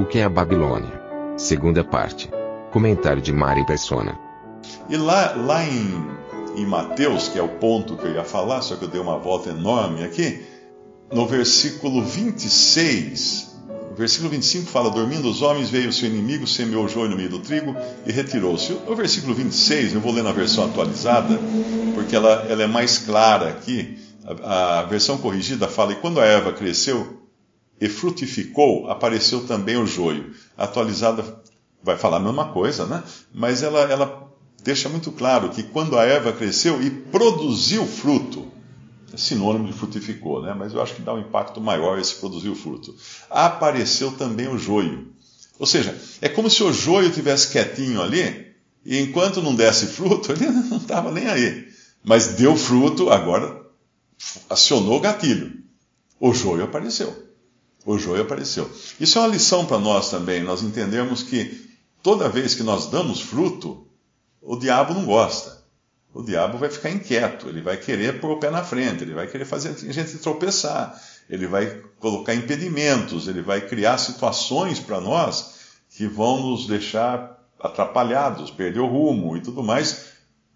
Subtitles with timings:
[0.00, 0.98] O que é a Babilônia?
[1.36, 2.30] Segunda parte.
[2.72, 4.18] Comentário de Mari Persona.
[4.88, 6.06] E lá, lá em,
[6.56, 9.18] em Mateus, que é o ponto que eu ia falar, só que eu dei uma
[9.18, 10.42] volta enorme aqui,
[11.12, 13.58] no versículo 26,
[13.90, 17.16] o versículo 25 fala: Dormindo os homens, veio o seu inimigo, semeou o joio no
[17.16, 18.72] meio do trigo e retirou-se.
[18.86, 21.38] O versículo 26, eu vou ler na versão atualizada,
[21.94, 23.98] porque ela, ela é mais clara aqui.
[24.44, 27.20] A, a versão corrigida fala: E quando a erva cresceu
[27.80, 30.34] e frutificou, apareceu também o joio.
[30.56, 31.42] Atualizada
[31.82, 33.02] vai falar a mesma coisa, né?
[33.32, 34.30] Mas ela, ela
[34.62, 38.46] deixa muito claro que quando a erva cresceu e produziu fruto,
[39.12, 40.54] é sinônimo de frutificou, né?
[40.54, 42.94] Mas eu acho que dá um impacto maior esse produzir o fruto.
[43.30, 45.08] Apareceu também o joio.
[45.58, 50.32] Ou seja, é como se o joio tivesse quietinho ali, e enquanto não desse fruto,
[50.32, 51.68] ele não estava nem aí.
[52.04, 53.60] Mas deu fruto, agora
[54.48, 55.60] acionou o gatilho.
[56.18, 57.29] O joio apareceu.
[57.84, 58.70] O joio apareceu.
[58.98, 61.68] Isso é uma lição para nós também, nós entendemos que
[62.02, 63.86] toda vez que nós damos fruto,
[64.42, 65.60] o diabo não gosta.
[66.12, 69.28] O diabo vai ficar inquieto, ele vai querer pôr o pé na frente, ele vai
[69.28, 75.60] querer fazer a gente tropeçar, ele vai colocar impedimentos, ele vai criar situações para nós
[75.90, 80.06] que vão nos deixar atrapalhados, perder o rumo e tudo mais,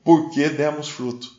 [0.02, 1.30] porque demos fruto.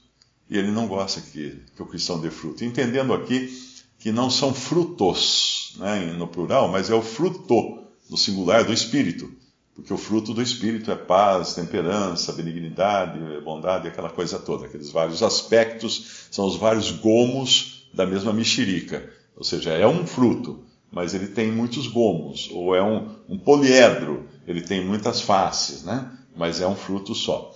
[0.50, 2.64] E ele não gosta que, que o cristão dê fruto.
[2.64, 3.52] Entendendo aqui
[4.00, 9.32] que não são frutos, né, no plural, mas é o fruto, no singular, do Espírito.
[9.76, 14.66] Porque o fruto do Espírito é paz, temperança, benignidade, bondade, aquela coisa toda.
[14.66, 19.10] Aqueles vários aspectos, são os vários gomos da mesma mexerica.
[19.36, 22.50] Ou seja, é um fruto, mas ele tem muitos gomos.
[22.54, 26.10] Ou é um, um poliedro, ele tem muitas faces, né?
[26.36, 27.54] mas é um fruto só.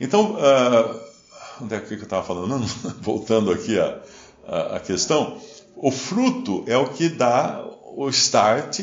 [0.00, 1.00] Então, uh,
[1.62, 2.58] onde é que eu estava falando?
[3.00, 5.38] Voltando aqui à, à questão.
[5.82, 7.64] O fruto é o que dá
[7.96, 8.80] o start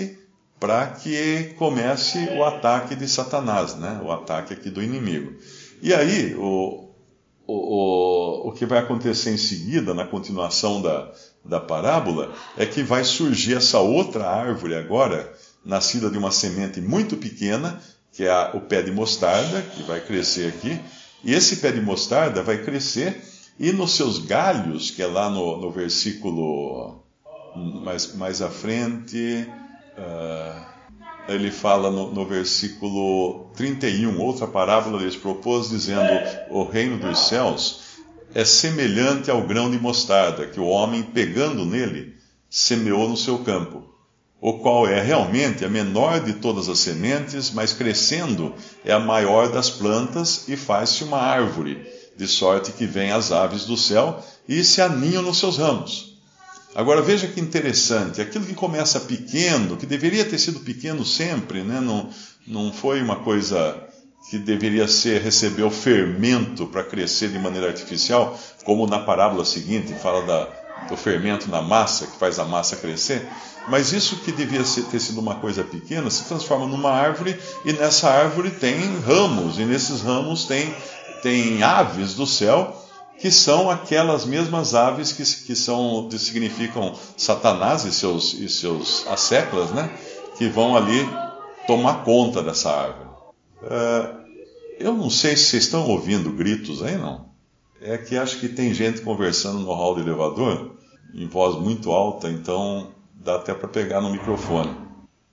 [0.60, 4.02] para que comece o ataque de Satanás, né?
[4.04, 5.32] o ataque aqui do inimigo.
[5.80, 6.90] E aí, o,
[7.46, 11.12] o, o, o que vai acontecer em seguida, na continuação da,
[11.46, 15.32] da parábola, é que vai surgir essa outra árvore agora,
[15.64, 17.80] nascida de uma semente muito pequena,
[18.12, 20.80] que é a, o pé de mostarda, que vai crescer aqui.
[21.24, 23.22] E esse pé de mostarda vai crescer,
[23.60, 27.04] e nos seus galhos, que é lá no, no versículo
[27.54, 29.48] mais, mais à frente.
[29.98, 30.78] Uh,
[31.28, 37.82] ele fala no, no, versículo 31, outra parábola lhes propôs, dizendo: O reino dos céus
[38.34, 42.16] é semelhante ao grão de mostarda, que o homem, pegando nele,
[42.50, 43.84] semeou no seu campo,
[44.40, 48.54] o qual é realmente a menor de todas as sementes, mas crescendo
[48.86, 51.86] é a maior das plantas e faz-se uma árvore,
[52.18, 56.18] de sorte que vêm as aves do céu e se aninham nos seus ramos.
[56.76, 61.80] Agora veja que interessante, aquilo que começa pequeno, que deveria ter sido pequeno sempre, né?
[61.80, 62.10] não,
[62.46, 63.76] não foi uma coisa
[64.30, 69.94] que deveria ser receber o fermento para crescer de maneira artificial, como na parábola seguinte,
[70.02, 70.50] fala da,
[70.90, 73.28] do fermento na massa, que faz a massa crescer.
[73.70, 77.74] Mas isso que devia ser, ter sido uma coisa pequena se transforma numa árvore, e
[77.74, 80.74] nessa árvore tem ramos, e nesses ramos tem,
[81.22, 82.84] tem aves do céu
[83.20, 89.06] que são aquelas mesmas aves que, que, são, que significam Satanás e seus, e seus
[89.08, 89.90] asseclas, né?
[90.38, 91.08] Que vão ali
[91.66, 93.10] tomar conta dessa árvore.
[93.64, 94.18] Uh,
[94.80, 97.28] eu não sei se vocês estão ouvindo gritos aí, não.
[97.82, 100.76] É que acho que tem gente conversando no hall do elevador,
[101.14, 104.76] em voz muito alta, então dá até para pegar no microfone.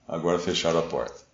[0.07, 1.25] Agora fecharam a porta.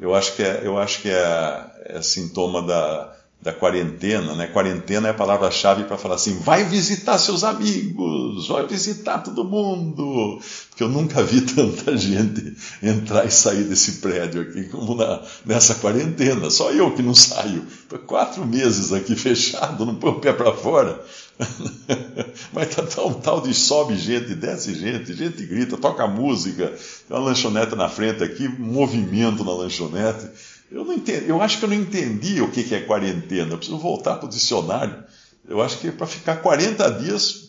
[0.00, 4.48] Eu acho que é, eu acho que é, é sintoma da, da quarentena, né?
[4.48, 10.40] Quarentena é a palavra-chave para falar assim: vai visitar seus amigos, vai visitar todo mundo.
[10.68, 15.76] Porque eu nunca vi tanta gente entrar e sair desse prédio aqui como na, nessa
[15.76, 16.50] quarentena.
[16.50, 17.64] Só eu que não saio.
[17.82, 21.00] Estou quatro meses aqui fechado, não põe o pé para fora.
[22.52, 26.74] Mas tá, tá um tal de sobe gente, desce gente, gente grita, toca música,
[27.06, 30.28] tem uma lanchonete na frente aqui, movimento na lanchonete.
[30.70, 33.52] Eu não entendi, eu acho que eu não entendi o que é quarentena.
[33.52, 35.02] Eu preciso voltar para o dicionário.
[35.48, 37.48] Eu acho que é para ficar 40 dias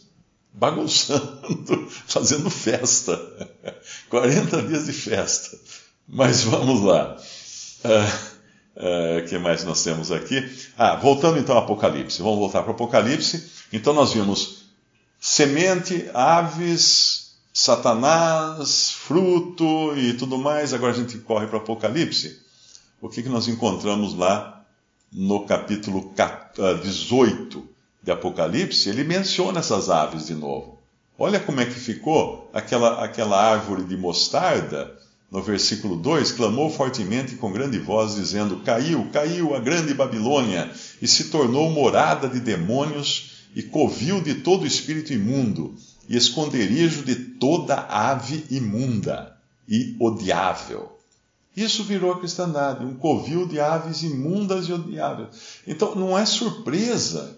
[0.53, 3.19] bagunçando, fazendo festa.
[4.09, 5.57] 40 dias de festa.
[6.07, 7.17] Mas vamos lá.
[7.83, 10.49] O uh, uh, que mais nós temos aqui?
[10.77, 12.21] Ah, voltando então ao Apocalipse.
[12.21, 13.49] Vamos voltar para o Apocalipse.
[13.71, 14.65] Então nós vimos
[15.19, 20.73] semente, aves, Satanás, fruto e tudo mais.
[20.73, 22.47] Agora a gente corre para o Apocalipse.
[23.01, 24.65] O que, que nós encontramos lá
[25.09, 26.13] no capítulo
[26.83, 27.65] 18
[28.03, 28.89] de Apocalipse?
[28.89, 30.77] Ele menciona essas aves de novo.
[31.17, 34.97] Olha como é que ficou aquela, aquela árvore de mostarda
[35.31, 40.69] no versículo 2, clamou fortemente com grande voz, dizendo: Caiu, caiu a grande Babilônia,
[41.01, 45.73] e se tornou morada de demônios e covil de todo espírito imundo,
[46.09, 49.37] e esconderijo de toda ave imunda
[49.67, 50.98] e odiável.
[51.59, 55.27] Isso virou a cristandade, um covil de aves imundas e odiáveis.
[55.67, 57.37] Então não é surpresa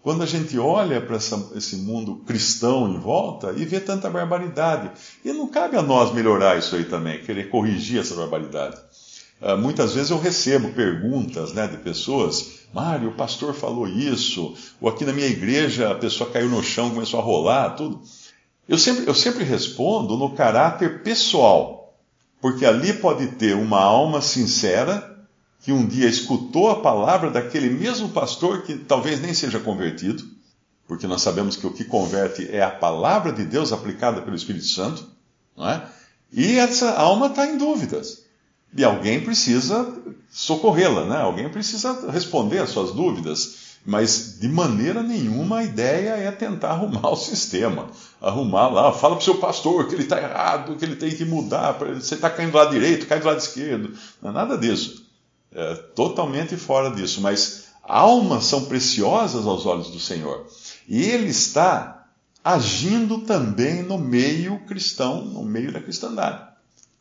[0.00, 4.92] quando a gente olha para esse mundo cristão em volta e vê tanta barbaridade.
[5.24, 8.76] E não cabe a nós melhorar isso aí também, querer corrigir essa barbaridade.
[9.42, 14.88] Uh, muitas vezes eu recebo perguntas né, de pessoas, Mário, o pastor falou isso, ou
[14.88, 18.00] aqui na minha igreja a pessoa caiu no chão, começou a rolar, tudo.
[18.68, 21.85] Eu sempre, eu sempre respondo no caráter pessoal,
[22.46, 25.18] porque ali pode ter uma alma sincera
[25.62, 30.22] que um dia escutou a palavra daquele mesmo pastor que talvez nem seja convertido,
[30.86, 34.66] porque nós sabemos que o que converte é a palavra de Deus aplicada pelo Espírito
[34.66, 35.08] Santo,
[35.56, 35.88] não é?
[36.32, 38.22] E essa alma está em dúvidas.
[38.76, 39.92] E alguém precisa
[40.30, 41.16] socorrê-la, né?
[41.16, 43.65] Alguém precisa responder às suas dúvidas.
[43.86, 47.88] Mas de maneira nenhuma a ideia é tentar arrumar o sistema.
[48.20, 51.24] Arrumar lá, fala para o seu pastor que ele está errado, que ele tem que
[51.24, 53.96] mudar, você está caindo do lado direito, cai do lado esquerdo.
[54.20, 55.06] Não é nada disso
[55.56, 60.46] é, totalmente fora disso, mas almas são preciosas aos olhos do Senhor.
[60.86, 62.06] E Ele está
[62.44, 66.46] agindo também no meio cristão, no meio da cristandade.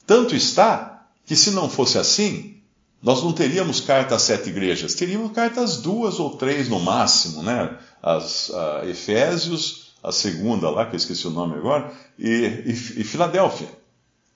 [0.07, 2.54] Tanto está que, se não fosse assim,
[3.01, 7.77] nós não teríamos carta às sete igrejas, teríamos cartas duas ou três no máximo, né?
[8.01, 12.29] As a Efésios, a segunda lá, que eu esqueci o nome agora, e,
[12.65, 13.67] e, e Filadélfia.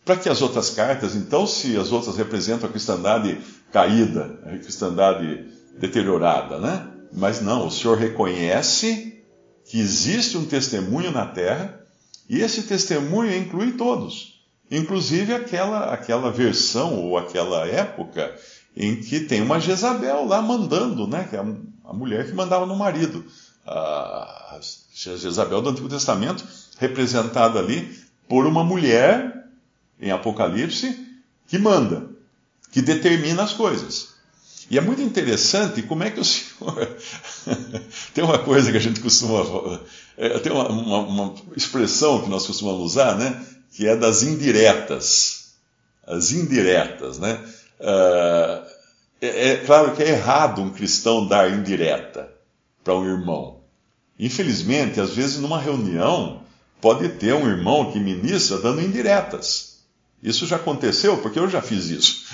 [0.03, 3.38] Para que as outras cartas, então, se as outras representam a cristandade
[3.71, 5.45] caída, a cristandade
[5.79, 6.88] deteriorada, né?
[7.13, 9.23] Mas não, o Senhor reconhece
[9.65, 11.79] que existe um testemunho na terra
[12.27, 14.38] e esse testemunho inclui todos,
[14.69, 18.36] inclusive aquela, aquela versão ou aquela época
[18.75, 21.27] em que tem uma Jezabel lá mandando, né?
[21.30, 23.25] Que é a mulher que mandava no marido.
[23.66, 24.60] A
[24.94, 26.45] Jezabel do Antigo Testamento,
[26.77, 29.45] representada ali por uma mulher
[30.00, 31.07] em Apocalipse,
[31.48, 32.07] que manda,
[32.71, 34.10] que determina as coisas.
[34.69, 36.95] E é muito interessante como é que o Senhor.
[38.13, 39.81] tem uma coisa que a gente costuma.
[40.16, 43.44] É, tem uma, uma, uma, expressão que nós costumamos usar, né?
[43.71, 45.54] Que é das indiretas.
[46.06, 47.39] As indiretas, né?
[47.80, 48.66] Uh,
[49.21, 52.31] é, é claro que é errado um cristão dar indireta
[52.83, 53.60] para um irmão.
[54.18, 56.42] Infelizmente, às vezes numa reunião,
[56.81, 59.80] pode ter um irmão que ministra dando indiretas.
[60.21, 62.25] Isso já aconteceu porque eu já fiz isso.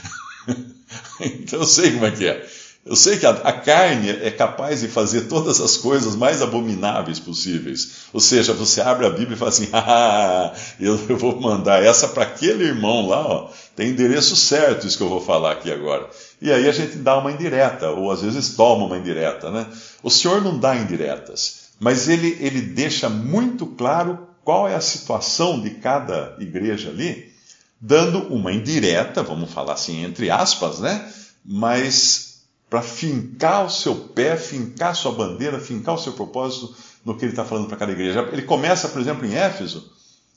[1.22, 2.48] então eu sei como é que é.
[2.86, 7.20] Eu sei que a, a, carne é capaz de fazer todas as coisas mais abomináveis
[7.20, 8.06] possíveis.
[8.14, 12.08] Ou seja, você abre a Bíblia e fala assim: ah, eu, eu vou mandar essa
[12.08, 16.08] para aquele irmão lá, ó, tem endereço certo isso que eu vou falar aqui agora.
[16.40, 19.50] E aí a gente dá uma indireta, ou às vezes toma uma indireta.
[19.50, 19.66] Né?
[20.04, 25.60] O Senhor não dá indiretas, mas ele, ele deixa muito claro qual é a situação
[25.60, 27.34] de cada igreja ali
[27.82, 31.12] dando uma indireta, vamos falar assim, entre aspas, né?
[31.44, 32.25] Mas
[32.70, 37.32] para fincar o seu pé, fincar sua bandeira, fincar o seu propósito no que ele
[37.32, 38.28] está falando para cada igreja.
[38.32, 39.92] Ele começa, por exemplo, em Éfeso,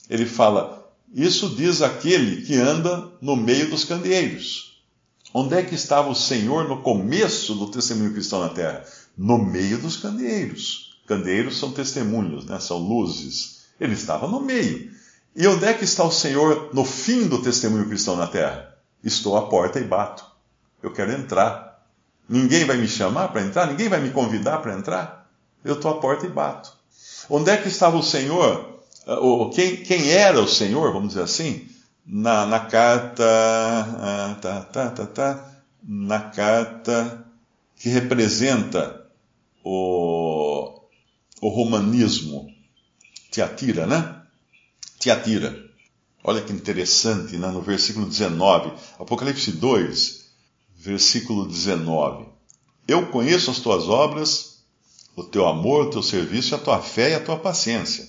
[0.09, 4.69] ele fala: Isso diz aquele que anda no meio dos candeeiros.
[5.33, 8.85] Onde é que estava o Senhor no começo do testemunho cristão na terra?
[9.17, 10.99] No meio dos candeeiros.
[11.07, 12.59] Candeeiros são testemunhos, né?
[12.61, 13.67] são luzes.
[13.79, 14.91] Ele estava no meio.
[15.37, 18.75] E onde é que está o Senhor no fim do testemunho cristão na terra?
[19.05, 20.25] Estou à porta e bato.
[20.83, 21.68] Eu quero entrar.
[22.29, 23.67] Ninguém vai me chamar para entrar?
[23.67, 25.31] Ninguém vai me convidar para entrar?
[25.65, 26.73] Eu estou à porta e bato.
[27.31, 28.81] Onde é que estava o Senhor?
[29.07, 31.67] Ah, ou quem, quem era o Senhor, vamos dizer assim?
[32.07, 33.25] Na, na carta.
[33.25, 35.51] Ah, tá, tá, tá, tá,
[35.83, 37.25] na carta
[37.77, 39.07] que representa
[39.65, 40.81] o,
[41.41, 42.47] o romanismo.
[43.31, 44.23] Tiatira, né?
[44.99, 45.69] Tiatira.
[46.25, 47.49] Olha que interessante, né?
[47.49, 50.28] no versículo 19, Apocalipse 2,
[50.79, 52.27] versículo 19.
[52.87, 54.63] Eu conheço as tuas obras,
[55.17, 58.09] o teu amor, o teu serviço, a tua fé e a tua paciência.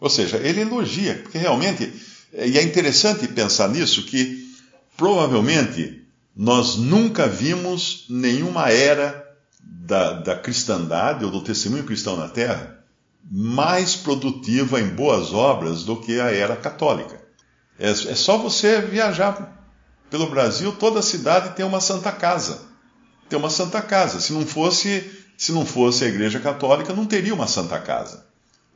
[0.00, 1.92] Ou seja, ele elogia, porque realmente,
[2.32, 4.48] e é interessante pensar nisso, que
[4.96, 6.02] provavelmente
[6.34, 9.26] nós nunca vimos nenhuma era
[9.60, 12.78] da, da cristandade ou do testemunho cristão na Terra
[13.30, 17.20] mais produtiva em boas obras do que a era católica.
[17.78, 19.57] É, é só você viajar
[20.10, 22.62] pelo Brasil, toda cidade tem uma santa casa.
[23.28, 24.20] Tem uma santa casa.
[24.20, 25.04] Se não fosse,
[25.36, 28.26] se não fosse a Igreja Católica, não teria uma santa casa.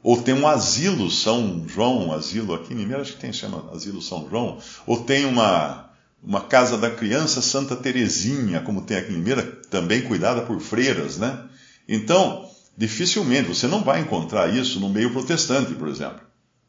[0.03, 3.71] Ou tem um asilo São João, um asilo aqui em Limeira, acho que tem, chama
[3.73, 4.59] Asilo São João.
[4.85, 5.91] Ou tem uma,
[6.23, 11.19] uma casa da criança Santa Terezinha, como tem aqui em Limeira, também cuidada por freiras,
[11.19, 11.45] né?
[11.89, 16.21] Então, dificilmente, você não vai encontrar isso no meio protestante, por exemplo.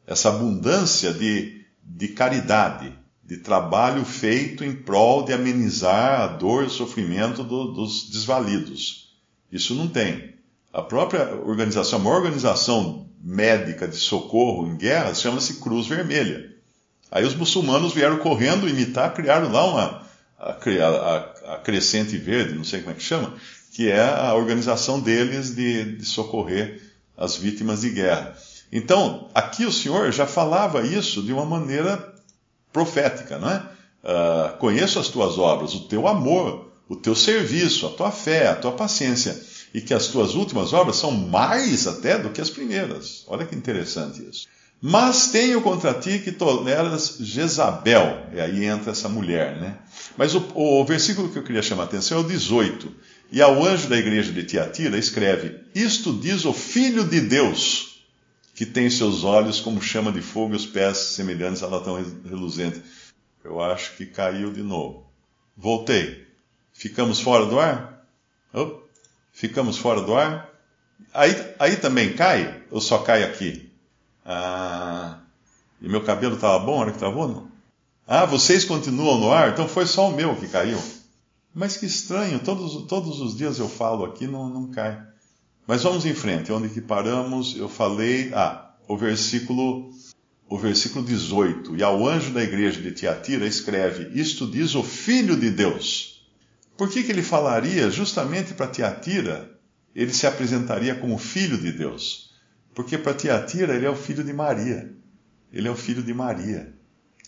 [0.06, 6.66] Essa abundância de, de caridade, de trabalho feito em prol de amenizar a dor e
[6.66, 9.14] o sofrimento do, dos desvalidos.
[9.50, 10.34] Isso não tem.
[10.72, 16.52] A própria organização, a maior organização médica de socorro em guerra chama-se Cruz Vermelha.
[17.10, 20.04] Aí os muçulmanos vieram correndo imitar, criaram lá uma
[20.38, 23.34] a, a, a, Crescente Verde, não sei como é que chama,
[23.72, 26.82] que é a organização deles de, de socorrer
[27.16, 28.36] as vítimas de guerra.
[28.70, 32.13] Então, aqui o Senhor já falava isso de uma maneira
[32.74, 33.62] profética, não é?
[34.02, 38.54] Uh, conheço as tuas obras, o teu amor, o teu serviço, a tua fé, a
[38.54, 39.40] tua paciência,
[39.72, 43.24] e que as tuas últimas obras são mais até do que as primeiras.
[43.28, 44.46] Olha que interessante isso.
[44.82, 49.78] Mas tenho contra ti que toleras Jezabel, e aí entra essa mulher, né?
[50.18, 52.92] Mas o, o versículo que eu queria chamar a atenção é o 18.
[53.32, 57.93] E ao anjo da igreja de Tiatira escreve: Isto diz o Filho de Deus
[58.54, 62.80] que tem seus olhos como chama de fogo e os pés semelhantes a latão reluzente.
[63.42, 65.06] Eu acho que caiu de novo.
[65.56, 66.26] Voltei.
[66.72, 68.06] Ficamos fora do ar?
[68.52, 68.78] Oh,
[69.32, 70.50] ficamos fora do ar?
[71.12, 72.62] Aí, aí também cai?
[72.70, 73.70] Ou só cai aqui?
[74.24, 75.18] Ah,
[75.80, 77.48] e meu cabelo estava bom na hora que estava não?
[78.06, 79.50] Ah, vocês continuam no ar?
[79.50, 80.78] Então foi só o meu que caiu.
[81.52, 85.00] Mas que estranho, todos, todos os dias eu falo aqui, não, não cai.
[85.66, 87.56] Mas vamos em frente, onde que paramos?
[87.56, 89.90] Eu falei, ah, o versículo
[90.48, 91.76] o versículo 18.
[91.76, 96.28] E ao anjo da igreja de Tiatira escreve: Isto diz o Filho de Deus.
[96.76, 99.50] Por que, que ele falaria justamente para Tiatira?
[99.94, 102.34] Ele se apresentaria como Filho de Deus.
[102.74, 104.92] Porque para Tiatira ele é o filho de Maria.
[105.52, 106.74] Ele é o filho de Maria.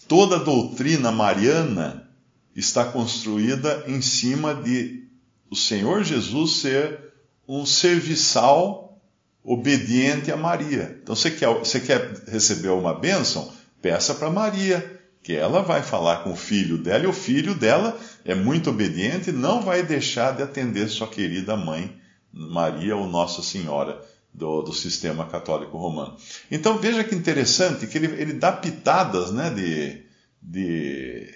[0.08, 2.10] Toda a doutrina mariana
[2.54, 5.04] está construída em cima de
[5.48, 7.05] o Senhor Jesus ser
[7.48, 9.00] um serviçal
[9.42, 10.98] obediente a Maria.
[11.02, 13.52] Então, você quer, você quer receber uma bênção?
[13.80, 17.96] Peça para Maria, que ela vai falar com o filho dela, e o filho dela
[18.24, 21.96] é muito obediente, não vai deixar de atender sua querida mãe,
[22.32, 24.00] Maria ou Nossa Senhora.
[24.34, 26.14] Do, do, sistema católico romano.
[26.50, 30.04] Então veja que interessante que ele, ele dá pitadas né, de,
[30.42, 31.26] de,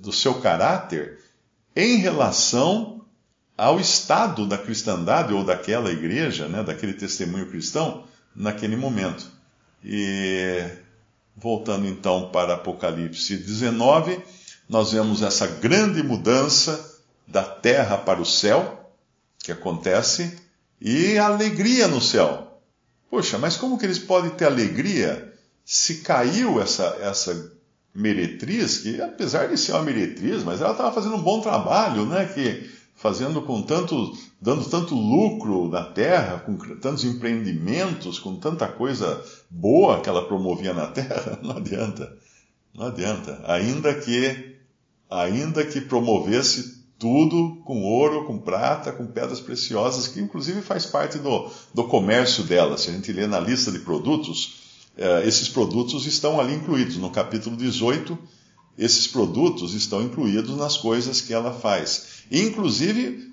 [0.00, 1.18] do seu caráter
[1.74, 2.93] em relação
[3.56, 9.26] ao estado da cristandade ou daquela igreja, né, daquele testemunho cristão, naquele momento.
[9.82, 10.64] E
[11.36, 14.20] voltando então para Apocalipse 19,
[14.68, 18.90] nós vemos essa grande mudança da terra para o céu,
[19.38, 20.38] que acontece,
[20.80, 22.60] e alegria no céu.
[23.10, 25.32] Poxa, mas como que eles podem ter alegria
[25.64, 27.52] se caiu essa, essa
[27.94, 32.26] meretriz, que apesar de ser uma meretriz, mas ela estava fazendo um bom trabalho, né?
[32.26, 32.68] Que
[33.04, 40.00] fazendo com tanto, dando tanto lucro na terra, com tantos empreendimentos, com tanta coisa boa
[40.00, 42.16] que ela promovia na terra, não adianta.
[42.74, 43.44] Não adianta.
[43.46, 44.56] Ainda que,
[45.10, 51.18] ainda que promovesse tudo com ouro, com prata, com pedras preciosas, que inclusive faz parte
[51.18, 52.78] do, do comércio dela.
[52.78, 54.62] Se a gente lê na lista de produtos,
[54.96, 56.96] eh, esses produtos estão ali incluídos.
[56.96, 58.18] No capítulo 18,
[58.78, 62.13] esses produtos estão incluídos nas coisas que ela faz.
[62.30, 63.32] Inclusive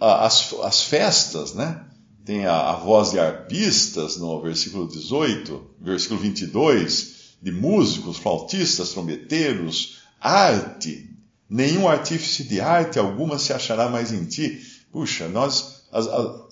[0.00, 1.84] as, as festas, né?
[2.24, 9.98] Tem a, a voz de arpistas no versículo 18, versículo 22, de músicos, flautistas, trombeteiros,
[10.20, 11.10] arte.
[11.48, 14.60] Nenhum artífice de arte alguma se achará mais em ti.
[14.90, 16.46] Puxa, nós, as, as,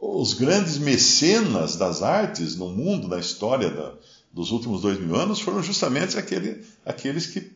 [0.00, 3.94] os grandes mecenas das artes no mundo, na história da,
[4.30, 7.50] dos últimos dois mil anos, foram justamente aquele, aqueles que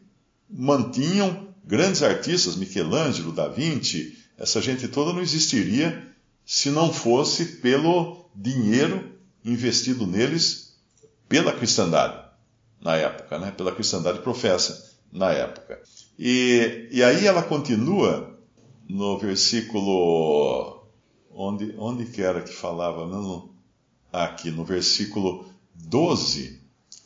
[0.49, 6.09] mantinham grandes artistas, Michelangelo, Da Vinci, essa gente toda não existiria
[6.45, 9.13] se não fosse pelo dinheiro
[9.45, 10.75] investido neles
[11.29, 12.27] pela cristandade
[12.81, 13.51] na época, né?
[13.51, 15.79] pela cristandade professa na época.
[16.19, 18.39] E, e aí ela continua
[18.89, 20.83] no versículo.
[21.31, 23.07] Onde, onde que era que falava?
[23.07, 23.51] Não,
[24.13, 26.58] aqui, no versículo 12.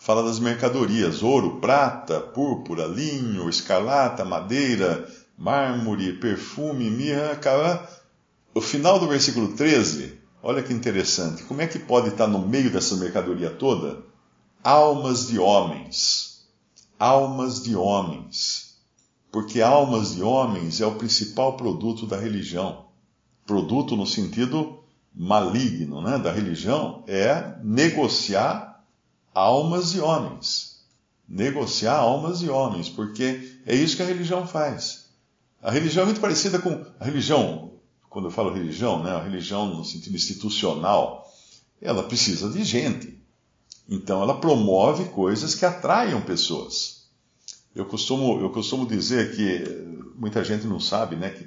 [0.02, 7.88] Fala das mercadorias: ouro, prata, púrpura, linho, escarlata, madeira, mármore, perfume, mirra, cara.
[8.54, 11.44] O final do versículo 13, olha que interessante.
[11.44, 14.02] Como é que pode estar no meio dessa mercadoria toda?
[14.62, 16.46] Almas de homens.
[16.98, 18.76] Almas de homens.
[19.30, 22.86] Porque almas de homens é o principal produto da religião.
[23.46, 24.80] Produto no sentido
[25.14, 28.71] maligno né, da religião é negociar
[29.34, 30.82] almas de homens.
[31.28, 35.06] Negociar almas de homens, porque é isso que a religião faz.
[35.62, 37.72] A religião é muito parecida com a religião
[38.12, 41.32] quando eu falo religião, né, a religião no sentido institucional,
[41.80, 43.18] ela precisa de gente.
[43.88, 47.06] Então ela promove coisas que atraiam pessoas.
[47.74, 51.44] Eu costumo, eu costumo dizer que muita gente não sabe né, que,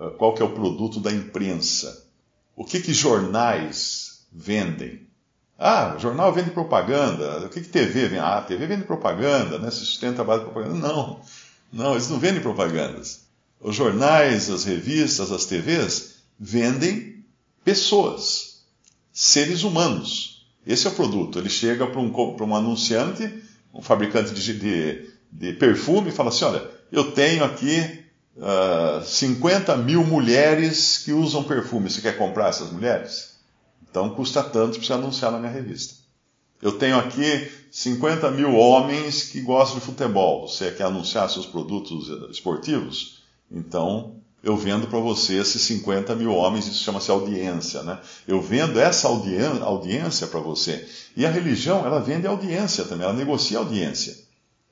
[0.00, 2.08] uh, qual que é o produto da imprensa.
[2.54, 5.08] O que, que jornais vendem?
[5.58, 7.46] Ah, jornal vende propaganda.
[7.46, 8.18] O que, que TV vende?
[8.18, 9.70] Ah, TV vende propaganda, né?
[9.70, 10.88] Se sustenta a base de propaganda.
[10.88, 11.20] Não,
[11.72, 13.24] não, eles não vendem propagandas.
[13.60, 17.24] Os jornais, as revistas, as TVs vendem
[17.64, 18.64] pessoas,
[19.12, 20.46] seres humanos.
[20.66, 21.38] Esse é o produto.
[21.38, 23.42] Ele chega para um, um anunciante,
[23.72, 28.04] um fabricante de, de, de, perfume, e fala assim: Olha, eu tenho aqui
[28.36, 31.90] uh, ah, 50 mil mulheres que usam perfume.
[31.90, 33.33] Você quer comprar essas mulheres?
[33.90, 35.94] Então custa tanto para você anunciar na minha revista.
[36.60, 40.48] Eu tenho aqui 50 mil homens que gostam de futebol.
[40.48, 43.22] Você quer anunciar seus produtos esportivos?
[43.50, 47.98] Então, eu vendo para você esses 50 mil homens, isso chama-se audiência, né?
[48.28, 50.86] Eu vendo essa audiência para você.
[51.16, 54.16] E a religião, ela vende audiência também, ela negocia audiência.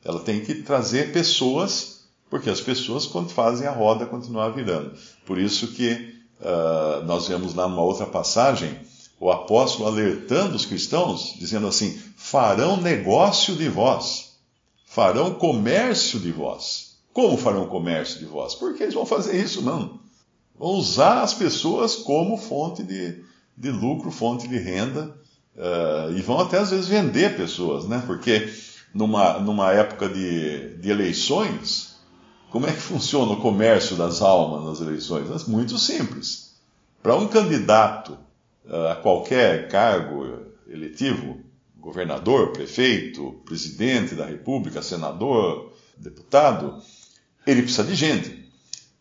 [0.05, 4.93] Ela tem que trazer pessoas, porque as pessoas, quando fazem a roda, continuam virando.
[5.25, 8.79] Por isso que uh, nós vemos lá numa outra passagem,
[9.23, 14.33] o apóstolo alertando os cristãos, dizendo assim: farão negócio de vós,
[14.85, 16.97] farão comércio de vós.
[17.13, 18.57] Como farão comércio de vós?
[18.57, 20.01] Porque eles vão fazer isso, não.
[20.59, 23.23] Vão usar as pessoas como fonte de,
[23.57, 25.17] de lucro, fonte de renda,
[25.55, 28.03] uh, e vão até às vezes vender pessoas, né?
[28.05, 28.53] Porque
[28.93, 31.95] numa, numa época de, de eleições,
[32.51, 35.31] como é que funciona o comércio das almas nas eleições?
[35.31, 36.57] É muito simples.
[37.01, 38.19] Para um candidato
[38.69, 41.41] a qualquer cargo eletivo,
[41.77, 46.81] governador, prefeito, presidente da república, senador, deputado,
[47.47, 48.43] ele precisa de gente.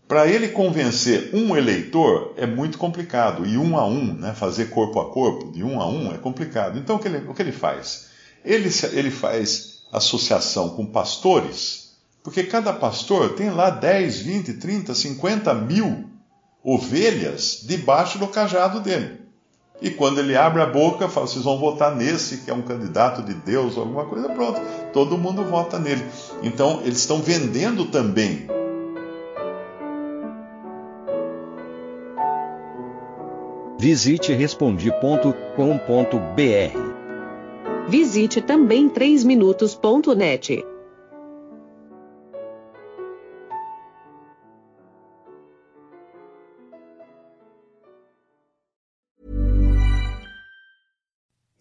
[0.08, 5.00] Para ele convencer um eleitor é muito complicado, e um a um, né, fazer corpo
[5.00, 6.78] a corpo, de um a um, é complicado.
[6.78, 8.10] Então o que ele, o que ele faz?
[8.44, 11.94] Ele, ele faz associação com pastores,
[12.24, 16.10] porque cada pastor tem lá 10, 20, 30, 50 mil
[16.64, 19.21] ovelhas debaixo do cajado dele.
[19.82, 23.24] E quando ele abre a boca, fala: vocês vão votar nesse que é um candidato
[23.24, 24.62] de Deus ou alguma coisa, pronto,
[24.94, 26.06] todo mundo vota nele.
[26.44, 28.48] Então, eles estão vendendo também.
[33.80, 36.92] Visite respondi.com.br.
[37.88, 40.64] Visite também 3minutos.net.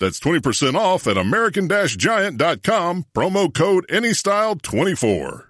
[0.00, 5.49] That's 20% off at American-Giant.com, promo code ANYSTYLE24.